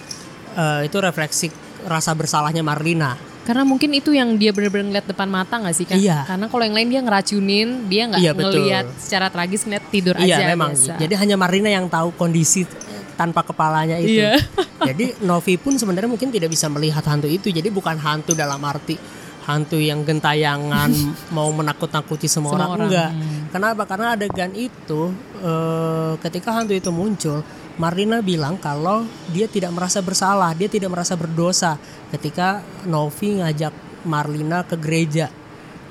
[0.55, 1.47] eh, itu refleksi
[1.83, 3.13] rasa bersalahnya Marlina.
[3.45, 6.01] Karena mungkin itu yang dia benar-benar ngeliat depan mata gak sih kan?
[6.01, 6.25] Iya.
[6.25, 8.57] Karena kalau yang lain dia ngeracunin, dia nggak Iya, betul.
[8.57, 10.45] ngeliat secara tragis ngeliat tidur iya aja.
[10.49, 10.73] memang.
[10.73, 10.97] biasa.
[10.97, 12.65] Jadi hanya Marlina yang tahu kondisi
[13.13, 14.17] tanpa kepalanya itu.
[14.17, 14.41] Iya.
[14.89, 17.53] Jadi Novi pun sebenarnya mungkin tidak bisa melihat hantu itu.
[17.53, 18.97] Jadi bukan hantu dalam arti
[19.45, 20.89] hantu yang gentayangan
[21.37, 22.69] mau menakut-nakuti semua, Semua orang.
[22.73, 22.87] orang.
[22.89, 23.09] enggak.
[23.13, 23.41] Hmm.
[23.53, 23.81] Kenapa?
[23.85, 25.01] Karena adegan itu
[25.37, 29.03] eh, ketika hantu itu muncul, Marlina bilang kalau
[29.35, 31.75] dia tidak merasa bersalah, dia tidak merasa berdosa
[32.15, 33.73] ketika Novi ngajak
[34.07, 35.27] Marlina ke gereja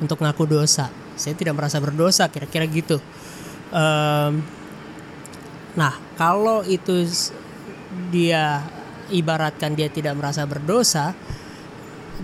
[0.01, 0.89] untuk ngaku dosa.
[1.15, 2.97] Saya tidak merasa berdosa, kira-kira gitu.
[3.69, 4.41] Em,
[5.77, 7.05] nah, kalau itu
[8.09, 8.65] dia
[9.13, 11.13] ibaratkan dia tidak merasa berdosa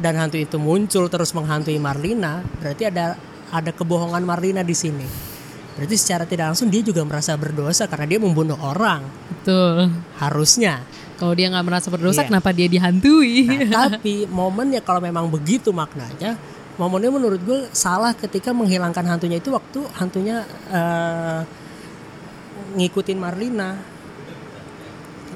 [0.00, 3.20] dan hantu itu muncul terus menghantui Marlina, berarti ada
[3.52, 5.29] ada kebohongan Marlina di sini.
[5.78, 9.04] Berarti secara tidak langsung dia juga merasa berdosa karena dia membunuh orang.
[9.40, 9.90] Betul.
[10.18, 10.82] Harusnya.
[11.16, 12.28] Kalau dia nggak merasa berdosa, Iya.
[12.32, 13.44] kenapa dia dihantui?
[13.68, 16.36] Nah, tapi momennya kalau memang begitu maknanya,
[16.80, 21.40] momennya menurut gue salah ketika menghilangkan hantunya itu waktu hantunya eh,
[22.70, 23.76] ngikutin Marlina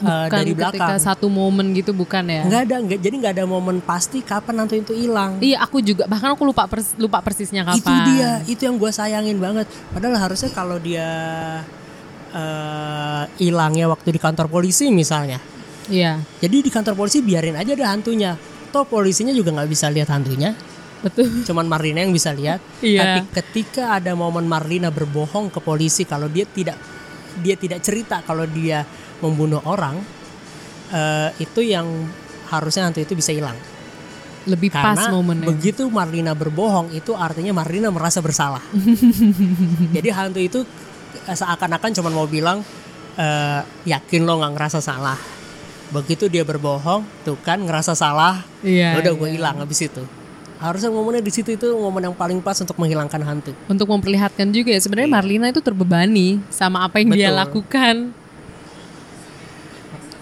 [0.04, 1.00] eh, bukan dari ketika belakang.
[1.00, 2.42] satu momen gitu, bukan ya?
[2.44, 5.40] Nggak ada, nggak, jadi nggak ada momen pasti kapan hantu itu hilang.
[5.40, 7.80] Iya, aku juga bahkan aku lupa pers- lupa persisnya kapan.
[7.80, 9.64] Itu dia, itu yang gue sayangin banget.
[9.90, 11.08] Padahal harusnya kalau dia
[12.30, 15.38] eh, hilangnya waktu di kantor polisi misalnya,
[15.84, 18.40] Iya, jadi di kantor polisi biarin aja ada hantunya.
[18.72, 20.56] Toh polisinya juga nggak bisa lihat hantunya.
[21.04, 21.28] betul.
[21.44, 22.64] cuman Marlina yang bisa lihat.
[22.80, 23.00] Iya.
[23.04, 26.80] Tapi ketika ada momen Marlina berbohong ke polisi kalau dia tidak
[27.44, 28.88] dia tidak cerita kalau dia
[29.22, 30.00] membunuh orang,
[30.90, 31.86] eh, itu yang
[32.48, 33.56] harusnya hantu itu bisa hilang.
[34.44, 35.48] Lebih pas Karena momennya.
[35.48, 38.60] begitu Marlina berbohong itu artinya Marlina merasa bersalah.
[39.96, 40.60] Jadi hantu itu
[41.24, 42.60] eh, seakan-akan cuman mau bilang
[43.16, 45.16] eh, yakin lo nggak ngerasa salah.
[45.92, 49.34] Begitu dia berbohong, tuh kan ngerasa salah, Iya, ya udah gue iya.
[49.38, 50.02] hilang habis itu.
[50.58, 53.52] Harusnya momennya di situ itu momen yang paling pas untuk menghilangkan hantu.
[53.68, 57.36] Untuk memperlihatkan juga ya sebenarnya Marlina itu terbebani sama apa yang dia Betul.
[57.36, 57.96] lakukan.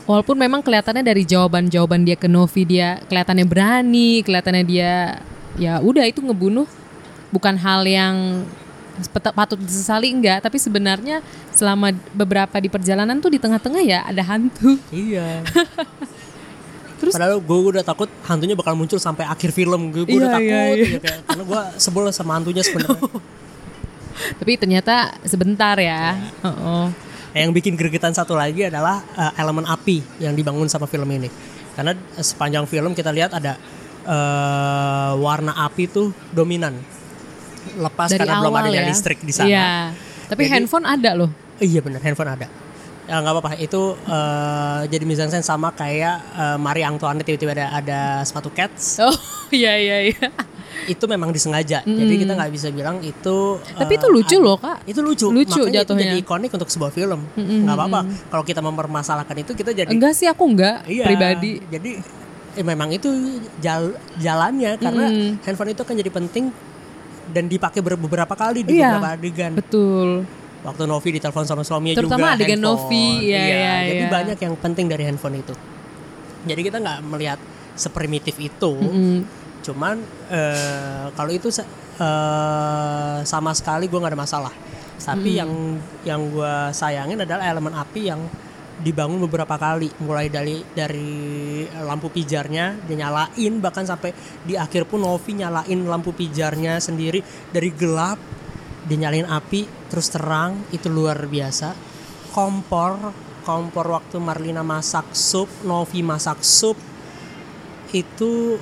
[0.02, 5.22] Walaupun memang kelihatannya dari jawaban-jawaban dia ke Novi dia kelihatannya berani, kelihatannya dia
[5.54, 6.66] ya udah itu ngebunuh
[7.30, 8.42] bukan hal yang
[9.32, 14.76] patut disesali enggak, tapi sebenarnya selama beberapa di perjalanan tuh di tengah-tengah ya ada hantu.
[14.90, 15.40] Iya.
[17.00, 19.90] Terus- Padahal gue udah takut hantunya bakal muncul sampai akhir film.
[19.90, 20.84] Gue Iya, udah takut iya, iya.
[20.86, 23.00] gitu kayak- karena gue sebel sama hantunya sebenarnya.
[24.38, 26.14] Tapi ternyata sebentar ya.
[26.42, 26.84] Heeh.
[27.32, 31.32] Nah, yang bikin gregetan satu lagi adalah eh, elemen api yang dibangun sama film ini.
[31.72, 33.56] Karena sepanjang film kita lihat ada
[34.04, 36.76] eh, warna api tuh dominan.
[37.78, 38.90] Lepas Dari karena belum adanya ya.
[38.92, 39.48] listrik di sana.
[39.48, 39.68] Iya.
[40.28, 41.30] Tapi Jadi- handphone ada loh.
[41.62, 42.46] Iya benar handphone ada.
[43.02, 48.00] Ya nggak apa-apa itu eh, jadi mise sama kayak eh, Marie Antoinette tiba-tiba ada ada
[48.22, 49.10] sepatu cats Oh
[49.50, 50.28] iya iya iya.
[50.84, 51.80] Itu memang disengaja.
[51.82, 53.38] Jadi kita nggak bisa bilang itu.
[53.58, 54.78] Tapi eh, itu lucu ada- loh kak.
[54.84, 55.26] Itu lucu.
[55.28, 56.02] Lucu Makanya jatuhnya.
[56.02, 57.20] Itu jadi ikonik untuk sebuah film.
[57.34, 58.00] Nggak apa-apa.
[58.28, 59.88] Kalau kita mempermasalahkan itu kita jadi.
[59.88, 61.04] Enggak sih aku enggak Iya.
[61.04, 61.62] pribadi.
[61.62, 61.90] Jadi
[62.52, 63.08] eh, memang itu
[63.58, 65.40] jal- jalannya karena Mm.
[65.42, 66.52] handphone itu kan jadi penting
[67.28, 68.96] dan dipakai ber- beberapa kali di Iya.
[68.96, 69.52] beberapa adegan.
[69.54, 70.08] Betul.
[70.62, 72.86] Waktu Novi ditelepon sama suaminya Terutama juga adegan handphone.
[72.86, 74.10] Novi, iya, iya, Jadi iya.
[74.10, 75.54] banyak yang penting dari handphone itu.
[76.42, 77.38] Jadi kita nggak melihat
[77.72, 78.72] seprimitif itu.
[78.74, 79.41] Mm-mm.
[79.62, 79.96] Cuman
[80.28, 84.54] eh, kalau itu eh, sama sekali gue nggak ada masalah.
[85.02, 85.50] Tapi yang
[86.06, 88.22] yang gue sayangin adalah elemen api yang
[88.82, 94.14] dibangun beberapa kali, mulai dari dari lampu pijarnya dinyalain, bahkan sampai
[94.46, 98.18] di akhir pun Novi nyalain lampu pijarnya sendiri dari gelap
[98.86, 101.74] dinyalain api terus terang itu luar biasa.
[102.30, 106.78] Kompor kompor waktu Marlina masak sup, Novi masak sup
[107.92, 108.56] itu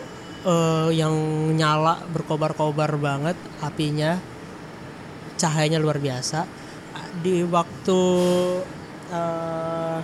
[0.45, 1.15] eh, yang
[1.57, 4.21] nyala berkobar-kobar banget apinya.
[5.41, 6.45] Cahayanya luar biasa.
[7.21, 8.01] Di waktu
[9.13, 9.99] eh,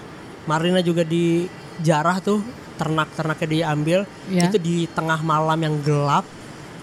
[0.46, 2.40] Marlina juga dijarah tuh
[2.76, 4.00] ternak-ternaknya diambil.
[4.28, 4.48] Ya.
[4.48, 6.24] itu di tengah malam yang gelap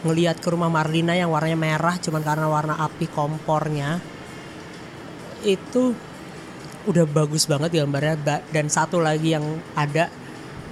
[0.03, 4.03] ngelihat ke rumah Marlina yang warnanya merah cuman karena warna api kompornya.
[5.45, 5.95] Itu
[6.83, 8.19] udah bagus banget gambarnya.
[8.19, 9.45] Ba- dan satu lagi yang
[9.77, 10.11] ada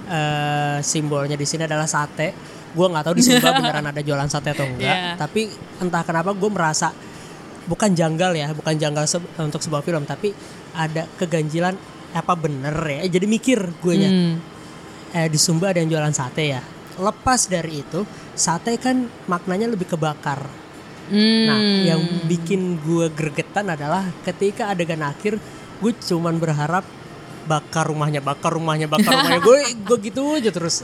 [0.04, 2.34] eh, simbolnya di sini adalah sate.
[2.72, 4.88] Gue nggak tahu di Sumba beneran ada jualan sate atau enggak.
[4.88, 5.14] Iya.
[5.16, 6.88] Tapi entah kenapa gue merasa
[7.62, 10.32] bukan janggal ya, bukan janggal se- untuk sebuah film, tapi
[10.72, 11.76] ada keganjilan
[12.12, 13.02] apa bener ya.
[13.08, 14.34] Jadi mikir gue nya Hmm.
[15.12, 16.60] eh, di Sumba ada yang jualan sate ya.
[16.94, 20.44] Lepas dari itu, sate kan maknanya lebih kebakar.
[21.08, 21.44] Hmm.
[21.44, 25.36] Nah, yang bikin gue gregetan adalah ketika adegan akhir,
[25.78, 26.84] gue cuman berharap
[27.46, 29.40] bakar rumahnya, bakar rumahnya, bakar rumahnya.
[29.42, 30.82] gue gue gitu aja terus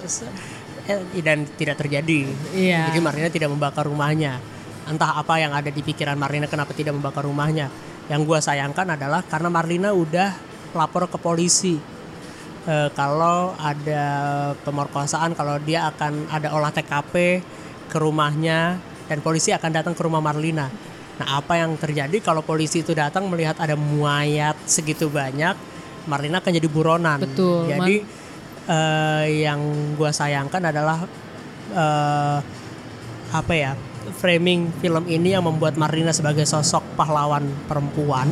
[0.89, 2.25] Eh, dan tidak terjadi.
[2.57, 2.89] Iya.
[2.89, 4.41] Jadi Marlina tidak membakar rumahnya.
[4.89, 7.69] Entah apa yang ada di pikiran Marlina kenapa tidak membakar rumahnya.
[8.09, 10.33] Yang gue sayangkan adalah karena Marlina udah
[10.73, 11.77] lapor ke polisi.
[12.65, 14.05] Eh, kalau ada
[14.65, 17.45] pemerkosaan, kalau dia akan ada olah TKP
[17.93, 18.81] ke rumahnya
[19.13, 20.73] dan polisi akan datang ke rumah Marlina.
[21.21, 25.53] Nah, apa yang terjadi kalau polisi itu datang melihat ada mayat segitu banyak,
[26.09, 27.21] Marlina akan jadi buronan.
[27.21, 28.01] Betul, Jadi
[28.67, 29.61] eh, yang
[29.95, 31.05] gua sayangkan adalah
[31.77, 32.39] eh,
[33.29, 33.73] apa ya?
[34.09, 38.29] framing film ini yang membuat Marlina sebagai sosok pahlawan perempuan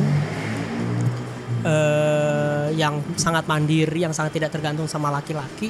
[1.61, 5.69] eh, yang sangat mandiri, yang sangat tidak tergantung sama laki-laki,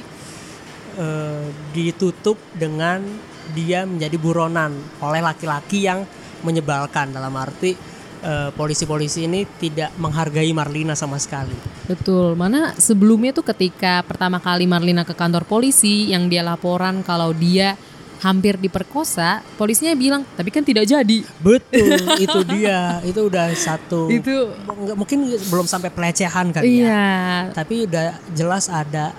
[0.96, 3.04] eh, ditutup dengan
[3.52, 6.04] dia menjadi buronan oleh laki-laki yang
[6.44, 11.54] menyebalkan dalam arti eh, polisi-polisi ini tidak menghargai Marlina sama sekali.
[11.88, 17.32] Betul, mana sebelumnya tuh ketika pertama kali Marlina ke kantor polisi yang dia laporan kalau
[17.32, 17.78] dia
[18.18, 21.18] hampir diperkosa, polisinya bilang, tapi kan tidak jadi.
[21.38, 24.10] Betul, itu dia, itu udah satu.
[24.10, 24.54] Itu-
[24.98, 26.66] mungkin belum sampai pelecehan kan ya.
[26.66, 27.06] Iya,
[27.54, 29.14] Tapi udah jelas ada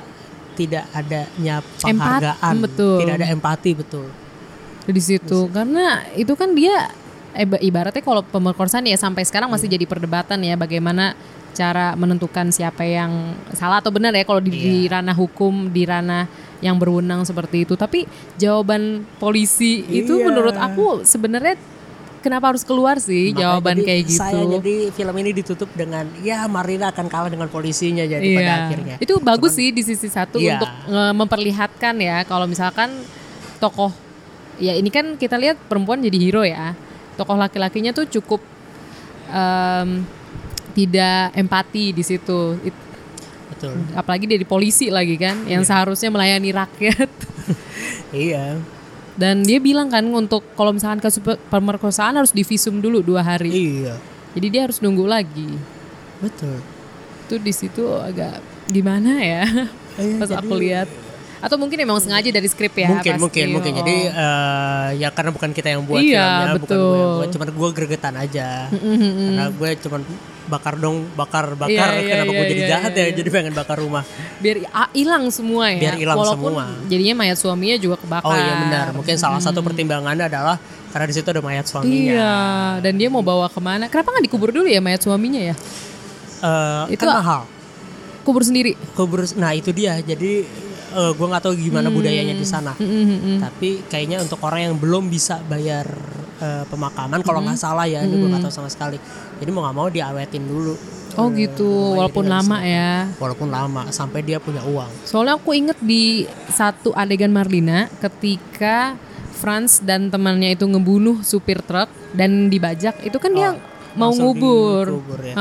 [0.59, 2.99] tidak adanya penghargaan, betul.
[2.99, 4.07] tidak ada empati betul.
[4.89, 5.47] di situ.
[5.53, 6.91] Karena itu kan dia
[7.31, 11.13] eh, ibaratnya kalau pemerkosaan ya sampai sekarang masih jadi perdebatan ya bagaimana
[11.49, 13.09] cara menentukan siapa yang
[13.51, 17.73] salah atau benar ya kalau di, di ranah hukum, di ranah yang berwenang seperti itu.
[17.73, 20.25] Tapi jawaban polisi itu Iya.
[20.25, 21.57] menurut aku sebenarnya
[22.19, 24.19] kenapa harus keluar sih Makanya jawaban jadi kayak gitu.
[24.21, 28.55] Saya jadi film ini ditutup dengan ya Marlina akan kalah dengan polisinya jadi pada Iya.
[28.61, 28.95] akhirnya.
[28.99, 30.55] Itu bagus sih di sisi satu Iya.
[30.55, 32.91] untuk nge- memperlihatkan ya kalau misalkan
[33.57, 33.91] tokoh
[34.55, 36.75] ya ini kan kita lihat perempuan jadi hero ya.
[37.19, 38.39] Tokoh laki-lakinya tuh cukup
[39.27, 40.07] em,
[40.71, 42.55] tidak empati di situ.
[42.63, 42.87] It-
[43.49, 43.75] Betul.
[43.91, 47.11] apalagi dari polisi lagi kan yang seharusnya melayani rakyat.
[48.09, 48.57] Iya.
[49.13, 53.51] Dan dia bilang kan untuk kalau misalkan kasus pe- pemerkosaan harus divisum dulu dua hari.
[53.51, 53.99] Iya.
[54.33, 55.45] Jadi dia harus nunggu lagi.
[56.17, 56.57] Betul.
[57.27, 59.43] Itu di situ agak gimana ya?
[59.95, 60.89] Iya, Pas jadi- aku lihat.
[61.39, 62.91] Atau mungkin emang sengaja dari skrip ya?
[62.91, 63.23] mungkin pasti.
[63.23, 63.71] mungkin mungkin.
[63.79, 67.15] Jadi eh, ya karena bukan kita yang buat Iya, filmnya, bukan gue yang betul.
[67.15, 68.47] buat, cuman gue gregetan aja.
[68.67, 70.01] Karena gue cuman
[70.49, 71.89] bakar dong, bakar bakar.
[71.95, 73.05] Iya, iya, Kenapa gue iya, jadi iya, jahat iya, ya?
[73.07, 73.15] iya.
[73.15, 74.03] Jadi pengen bakar rumah.
[74.39, 75.79] biar ah, hilang semua ya.
[75.79, 76.63] Biar hilang semua.
[76.89, 78.27] jadinya mayat suaminya juga kebakar.
[78.27, 78.85] Oh iya benar.
[78.91, 80.57] Mungkin salah satu pertimbangannya adalah
[80.89, 82.11] karena di situ ada mayat suaminya.
[82.17, 82.37] Iya,
[82.81, 83.85] dan dia mau bawa ke mana?
[83.87, 85.55] Kenapa nggak dikubur dulu ya mayat suaminya ya?
[86.39, 87.41] Eh, Itu- kan mahal.
[88.25, 88.75] Kubur sendiri.
[88.93, 89.97] Kubur, nah itu dia.
[90.01, 90.43] Jadi
[90.91, 92.73] eh, gue nggak tahu gimana budayanya di sana.
[92.75, 93.37] Mm-mm.
[93.39, 95.85] Tapi kayaknya untuk orang yang belum bisa bayar
[96.37, 98.97] eh, pemakaman, kalau nggak salah ya, ini gue nggak tahu sama sekali.
[99.37, 100.73] Jadi mau nggak mau diawetin dulu.
[101.15, 102.69] Oh Eh, gitu, walaupun lama bisa.
[102.69, 102.93] ya.
[103.17, 104.87] Walaupun lama, sampai dia punya uang.
[105.03, 108.93] Soalnya aku inget di satu adegan Marlina ketika
[109.33, 113.49] Franz dan temannya itu ngebunuh supir truk dan dibajak, itu kan dia
[113.95, 114.85] mau Oh, langsung ngubur.
[114.95, 115.35] dikubur ya.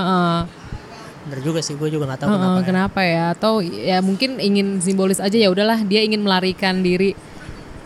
[1.20, 2.54] Bener juga sih, gue juga nggak tahu Heeh, kenapa.
[2.54, 2.64] ya.
[2.64, 3.24] kenapa ya?
[3.30, 7.12] Atau ya mungkin ingin simbolis aja ya udahlah dia ingin melarikan diri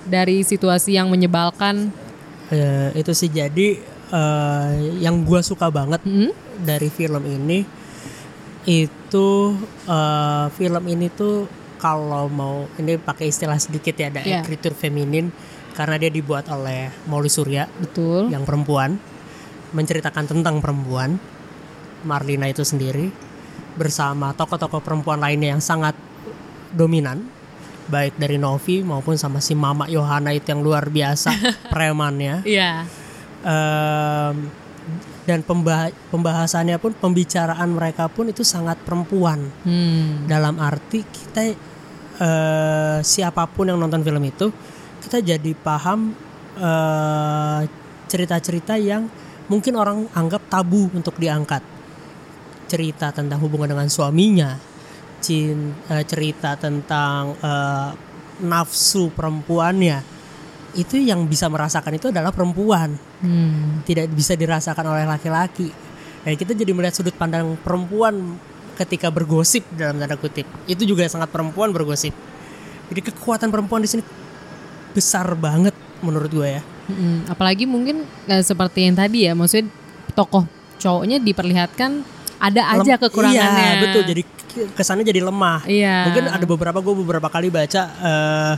[0.04, 1.88] dari situasi yang menyebalkan.
[2.48, 4.68] Eh, itu sih jadi eh,
[4.98, 6.30] yang gue suka banget Hmm?
[6.58, 7.64] dari film ini
[8.62, 9.28] itu
[9.84, 14.40] eh, film ini tuh kalau mau ini pakai istilah sedikit ya ada Iya.
[14.40, 15.34] ekritur feminin
[15.72, 18.28] karena dia dibuat oleh Mauli Surya Betul.
[18.28, 19.00] yang perempuan
[19.72, 21.16] menceritakan tentang perempuan
[22.02, 23.10] Marlina itu sendiri
[23.72, 25.96] bersama tokoh-tokoh perempuan lainnya yang sangat
[26.70, 27.24] dominan
[27.84, 31.32] baik dari Novi maupun sama si Mama Yohana itu yang luar biasa
[31.72, 32.84] premannya Iya.
[33.42, 34.36] Em,
[35.22, 40.26] dan pemba- pembahasannya pun pembicaraan mereka pun itu sangat perempuan Hmm.
[40.26, 41.42] dalam arti kita
[42.14, 44.50] eh, siapa pun yang nonton film itu
[45.00, 46.14] kita jadi paham
[46.54, 47.60] eh,
[48.06, 49.08] cerita-cerita yang
[49.44, 51.62] mungkin orang anggap tabu untuk diangkat
[52.72, 54.56] cerita tentang hubungan dengan suaminya
[55.20, 57.90] cin eh, cerita tentang eh,
[58.40, 60.00] nafsu perempuannya
[60.72, 63.86] itu yang bisa merasakan itu adalah perempuan Hmm.
[63.86, 65.70] tidak bisa dirasakan oleh laki-laki.
[66.26, 68.34] Dan kita jadi melihat sudut pandang perempuan
[68.74, 70.42] ketika bergosip dalam tanda kutip.
[70.66, 72.10] Itu juga sangat perempuan bergosip.
[72.90, 74.02] Jadi kekuatan perempuan di sini
[74.90, 75.70] besar banget
[76.02, 76.62] menurut gue ya.
[76.90, 77.30] Mm-mm.
[77.30, 79.70] Apalagi mungkin eh, seperti yang tadi ya, maksudnya
[80.18, 80.50] tokoh
[80.82, 82.02] cowoknya diperlihatkan
[82.42, 83.62] ada aja Lem- kekurangannya.
[83.70, 84.02] Iya, betul.
[84.02, 84.22] Jadi
[84.74, 85.62] kesannya jadi lemah.
[85.64, 86.10] Iya.
[86.10, 88.54] Mungkin ada beberapa gue beberapa kali baca eh,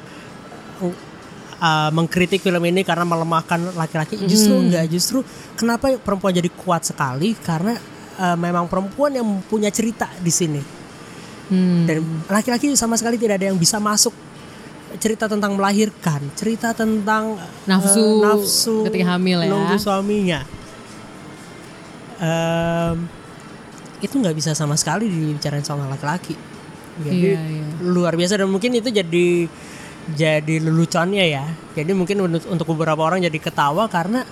[1.60, 4.16] eh, mengkritik film ini karena melemahkan laki-laki.
[4.24, 5.20] Justru enggak, justru
[5.54, 7.76] kenapa perempuan jadi kuat sekali karena
[8.16, 10.62] eh, memang perempuan yang punya cerita di sini.
[11.44, 11.84] Hmm.
[11.84, 14.16] Dan laki-laki sama sekali tidak ada yang bisa masuk
[14.96, 17.34] cerita tentang melahirkan, cerita tentang
[17.66, 19.50] Nafsu nafsu ketika hamil ya.
[19.50, 20.40] nunggu suaminya.
[22.22, 22.96] Em,
[24.02, 26.34] itu nggak bisa sama sekali dibicarain sama laki-laki.
[27.02, 27.64] Jadi Iya, iya.
[27.82, 29.26] luar biasa dan mungkin itu jadi
[30.14, 31.44] jadi leluconnya ya.
[31.74, 34.22] Jadi mungkin untuk, beberapa orang jadi ketawa karena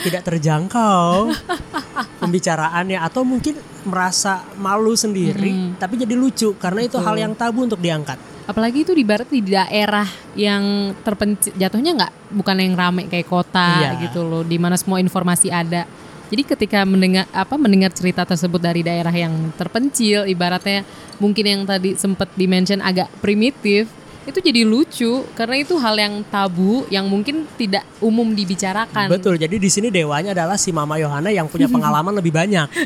[0.00, 1.28] tidak terjangkau
[2.20, 3.52] pembicaraannya atau mungkin
[3.84, 8.16] merasa malu sendiri tapi jadi lucu karena itu hal yang tabu untuk diangkat.
[8.48, 13.78] Apalagi itu di barat di daerah yang terpencil, jatuhnya nggak bukan yang rame kayak kota
[13.94, 14.10] Iya.
[14.10, 15.86] gitu loh, di mana semua informasi ada.
[16.30, 20.86] Jadi ketika mendengar apa mendengar cerita tersebut dari daerah yang terpencil, ibaratnya
[21.18, 23.90] mungkin yang tadi sempat dimention agak primitif,
[24.22, 29.10] itu jadi lucu karena itu hal yang tabu yang mungkin tidak umum dibicarakan.
[29.10, 29.42] Betul.
[29.42, 32.70] Jadi di sini dewanya adalah si Mama Yohana yang punya pengalaman lebih banyak.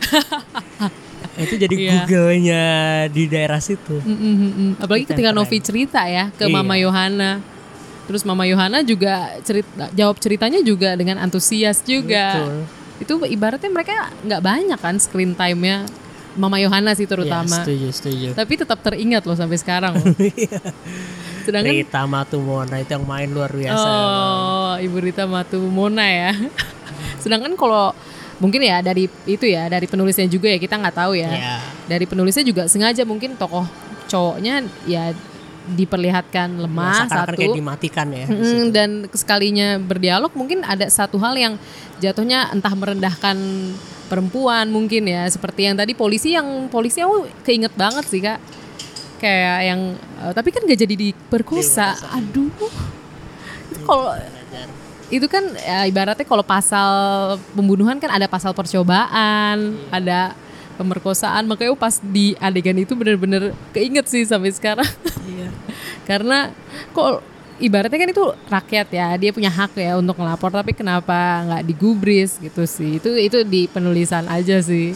[1.35, 1.91] itu jadi Iya.
[2.07, 2.65] Google-nya
[3.11, 3.99] di daerah situ.
[4.01, 4.71] Mm, mm.
[4.79, 5.37] Apalagi ketika keren.
[5.37, 6.55] Novi cerita ya ke Iya.
[6.55, 7.43] Mama Yohana.
[8.09, 12.41] Terus Mama Yohana juga cerita jawab ceritanya juga dengan antusias juga.
[12.41, 12.84] Betul.
[13.03, 15.87] Itu ibaratnya mereka nggak banyak kan screen time-nya
[16.35, 17.63] Mama Yohana sih Ya, terutama.
[17.63, 18.29] setuju, setuju.
[18.35, 20.15] Tapi tetap teringat loh sampai sekarang loh.
[21.47, 23.87] Sedangkan Rita Matumona itu yang main luar biasa.
[23.87, 26.33] Oh, Ibu Rita Matu Mona ya.
[27.23, 27.95] Sedangkan kalau
[28.43, 31.31] mungkin ya dari itu ya dari penulisnya juga ya kita nggak tahu ya.
[31.31, 31.57] Ya.
[31.87, 33.69] Dari penulisnya juga sengaja mungkin tokoh
[34.09, 35.15] cowoknya ya
[35.65, 37.41] diperlihatkan lemah Seakan-akan satu.
[37.41, 38.27] kayak dimatikan ya.
[38.29, 41.55] Mm, dan sekalinya berdialog mungkin ada satu hal yang
[42.05, 43.37] jatuhnya entah merendahkan
[44.13, 48.39] perempuan mungkin ya seperti yang tadi polisi yang polisi aku keinget banget sih kak.
[49.25, 51.97] Kayak yang eh, tapi kan gak jadi diperkosa.
[52.13, 52.53] Aduh.
[53.73, 54.13] Itu kalau
[55.13, 56.89] itu kan ya, ibaratnya kalau pasal
[57.53, 60.33] pembunuhan kan ada pasal percobaan ada
[60.75, 64.87] pemerkosaan makanya pas di adegan itu bener-bener keinget sih sampai sekarang
[65.25, 65.49] Iya.
[66.09, 66.51] karena
[66.91, 67.23] kok
[67.57, 72.37] ibaratnya kan itu rakyat ya dia punya hak ya untuk ngelapor tapi kenapa nggak digubris
[72.37, 74.91] gitu sih itu itu di penulisan aja sih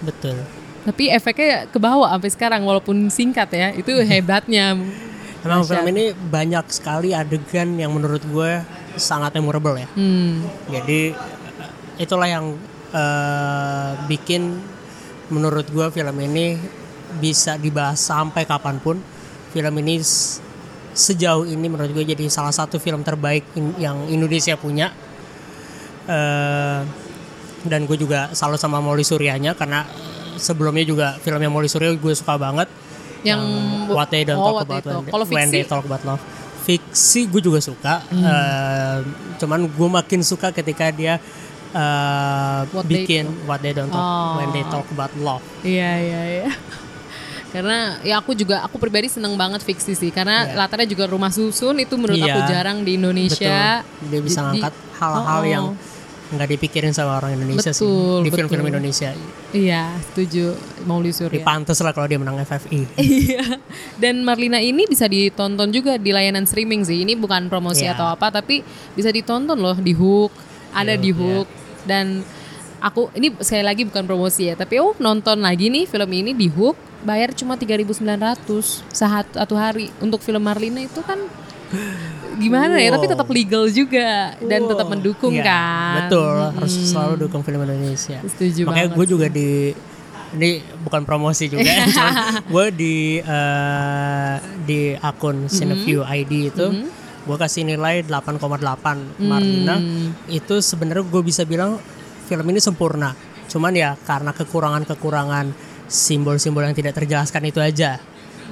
[0.00, 0.42] Betul.
[0.82, 4.74] tapi efeknya ke bawah sampai sekarang walaupun singkat ya itu hebatnya
[5.40, 5.76] Emang Dahsyat.
[5.76, 8.64] film ini banyak sekali adegan yang menurut gue
[8.96, 9.84] sangat memorable ya.
[9.92, 11.12] hmm, Jadi
[11.96, 12.56] itulah yang
[12.90, 14.56] eh, bikin
[15.32, 16.58] menurut gue film ini
[17.20, 18.96] bisa dibahas sampai kapan pun.
[19.54, 20.02] Film ini
[20.94, 24.90] sejauh ini menurut gue jadi salah satu film terbaik in- yang Indonesia punya.
[26.04, 26.80] Eh,
[27.64, 29.88] dan gue juga salut sama Molly Suryanya karena
[30.36, 32.68] sebelumnya juga filmnya Molly Surya gue suka banget.
[33.24, 33.40] yang
[33.88, 34.84] What They Don't oh, Talk About.
[34.84, 36.22] When, kalau When They fiksi Talk About Love.
[36.68, 38.04] Fiksi gue juga suka.
[38.12, 38.20] Hmm.
[38.20, 38.98] Eh,
[39.40, 41.16] cuman gue makin suka ketika dia
[41.74, 44.38] eh, What They bikin What They Don't Talk Oh.
[44.38, 45.44] When They Talk About Love.
[45.62, 46.48] iya iya iya
[47.50, 50.58] karena ya aku juga aku pribadi seneng banget fiksi sih karena Iya.
[50.58, 52.26] latarnya juga rumah susun itu menurut Iya.
[52.28, 54.06] aku jarang di Indonesia Betul.
[54.10, 55.66] Dia bisa ngangkat hal-hal Oh, yang
[56.26, 59.14] nggak dipikirin sama orang Indonesia Betul, sih di film-film Indonesia.
[59.54, 60.50] iya setuju
[60.82, 62.90] Mauli Surya Dipantes lah kalau dia menang FFI.
[62.98, 63.62] Iya.
[63.94, 67.06] Dan Marlina ini bisa ditonton juga di layanan streaming sih.
[67.06, 67.94] Ini bukan promosi Iya.
[67.94, 70.34] atau apa, tapi bisa ditonton loh di Hook.
[70.74, 71.48] Ada Di di Hook, Hook
[71.84, 72.24] dan
[72.80, 76.52] aku ini sekali lagi bukan promosi ya, tapi oh nonton lagi nih film ini di
[76.52, 78.00] Hook bayar cuma 3.900
[78.90, 79.92] saat satu hari.
[80.00, 81.20] Untuk film Marlina itu kan
[82.36, 82.92] gimana ya?
[82.92, 83.12] Tapi Wow.
[83.14, 85.94] tetap legal juga dan tetap mendukung Iya, kan.
[86.08, 88.18] Betul, harus selalu dukung film Indonesia.
[88.24, 89.48] Setuju Makanya gue juga di
[90.34, 91.62] ini bukan promosi juga,
[92.52, 94.34] gue di eh,
[94.66, 96.66] di akun Cineview ID itu
[97.24, 99.76] gue kasih nilai 8,8 Marlina.
[100.28, 101.80] Itu sebenarnya gue bisa bilang
[102.28, 103.16] film ini sempurna.
[103.48, 105.52] Cuman ya karena kekurangan-kekurangan
[105.88, 108.00] simbol-simbol yang tidak terjelaskan itu aja.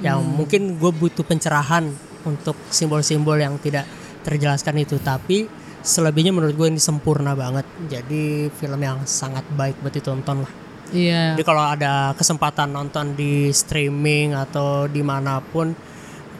[0.01, 1.89] Yang mungkin gue butuh pencerahan
[2.25, 3.85] untuk simbol-simbol yang tidak
[4.25, 4.97] terjelaskan itu.
[4.97, 5.45] Tapi
[5.83, 7.67] selebihnya menurut gue ini sempurna banget.
[7.85, 10.51] Jadi film yang sangat baik buat ditonton lah.
[10.93, 15.75] iya Jadi kalau ada kesempatan nonton di streaming atau di mana pun,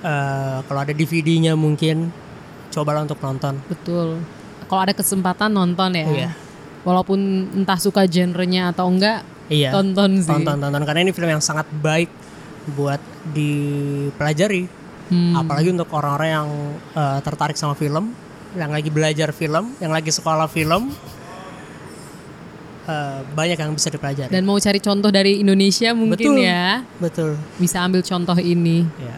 [0.01, 2.22] eh, kalau ada DVD-nya mungkin
[2.73, 3.53] cobalah untuk nonton.
[3.65, 4.17] betul
[4.65, 6.29] kalau ada kesempatan nonton ya Iya.
[6.81, 7.19] walaupun
[7.53, 9.69] entah suka genrenya atau enggak Iya.
[9.69, 12.09] tonton sih Tonton tonton karena ini film yang sangat baik
[12.73, 12.97] buat
[13.29, 14.65] dipelajari.
[15.05, 15.35] Hmm.
[15.35, 16.47] Apalagi untuk orang-orang yang
[16.95, 18.15] eh, tertarik sama film,
[18.55, 20.95] yang lagi belajar film, yang lagi sekolah film.
[22.83, 24.27] eh, banyak yang bisa dipelajari.
[24.27, 26.43] dan mau cari contoh dari Indonesia mungkin Betul.
[26.43, 27.31] ya Betul.
[27.55, 29.15] bisa ambil contoh ini Ya.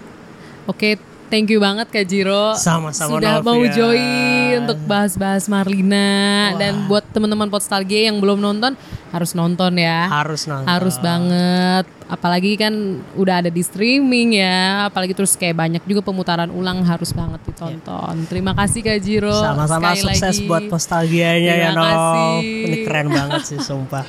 [0.65, 0.97] Oke,
[1.29, 2.53] thank you banget Kak Jiro.
[2.55, 3.73] Sama-sama, Sudah mau Novia.
[3.73, 8.73] join untuk bahas-bahas Marlina dan buat teman-teman Podstalgia yang belum nonton
[9.15, 10.11] harus nonton ya.
[10.11, 10.67] Harus nonton.
[10.67, 11.85] Harus banget.
[12.05, 12.71] Apalagi kan
[13.17, 14.85] udah ada di streaming ya.
[14.85, 18.29] Apalagi terus kayak banyak juga pemutaran ulang harus banget ditonton.
[18.29, 19.33] Terima kasih Kak Jiro.
[19.33, 20.45] Sama-sama sukses lagi.
[20.45, 22.37] buat nostalgianya ya Terima kasih.
[22.65, 24.05] Ini keren banget sih sumpah.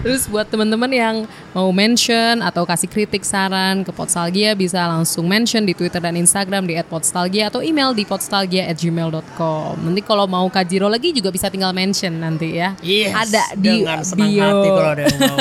[0.00, 1.16] Terus buat teman-teman yang
[1.52, 6.64] mau mention atau kasih kritik saran ke Podstalgia bisa langsung mention di Twitter dan Instagram
[6.64, 9.74] di @podstalgia atau email di podstalgia@gmail.com.
[9.84, 12.72] Nanti kalau mau Kajiro lagi juga bisa tinggal mention nanti ya.
[12.80, 14.42] Yes, Ada di dengan senang bio.
[14.44, 15.38] hati kalau ada yang mau.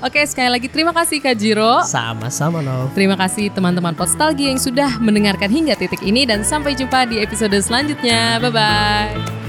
[0.06, 1.80] Oke, sekali lagi terima kasih Kajiro.
[1.88, 2.92] Sama-sama Nov.
[2.92, 7.56] Terima kasih teman-teman Podstalgia yang sudah mendengarkan hingga titik ini dan sampai jumpa di episode
[7.56, 8.36] selanjutnya.
[8.44, 9.45] Bye bye.